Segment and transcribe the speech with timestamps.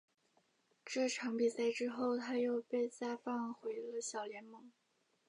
[0.83, 4.71] 这场比赛之后他又被下放回了小联盟。